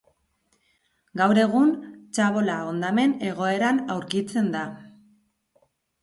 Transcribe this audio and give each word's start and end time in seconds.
Gaur 1.19 1.39
egun 1.41 1.67
txabola 2.17 2.55
hondamen 2.69 3.13
egoeran 3.27 3.83
aurkitzen 3.97 4.49
da. 4.57 4.63